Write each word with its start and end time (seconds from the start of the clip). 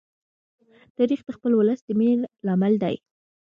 تاریخ 0.97 1.21
د 1.25 1.29
خپل 1.37 1.51
ولس 1.55 1.79
د 1.85 1.89
مینې 1.99 2.15
لامل 2.45 2.73
دی. 2.83 2.95